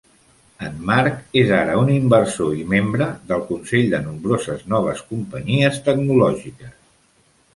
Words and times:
En 0.67 0.77
Mark 0.89 1.17
és 1.41 1.51
ara 1.57 1.75
un 1.81 1.89
inversor 1.95 2.55
i 2.61 2.63
membre 2.71 3.09
del 3.31 3.45
consell 3.51 3.85
de 3.93 4.01
nombroses 4.07 4.65
noves 4.75 5.05
companyies 5.13 5.77
tecnològiques. 5.89 6.75